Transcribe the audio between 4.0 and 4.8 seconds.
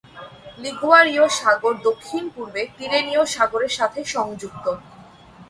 সংযুক্ত।